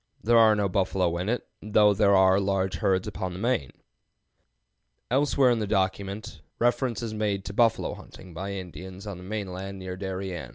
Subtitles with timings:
[0.23, 3.69] There are no buffalo in it, though there are large herds upon the main."
[5.11, 6.31] Elsewhere in the same document (p.
[6.57, 10.49] 122) reference is made to buffalo hunting by Indians on the main land near Darien.